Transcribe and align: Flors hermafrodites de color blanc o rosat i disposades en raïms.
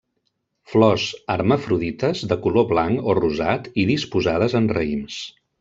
Flors 0.71 1.03
hermafrodites 1.33 2.23
de 2.33 2.39
color 2.47 2.67
blanc 2.73 3.13
o 3.13 3.17
rosat 3.23 3.71
i 3.85 3.89
disposades 3.93 4.61
en 4.63 4.75
raïms. 4.79 5.25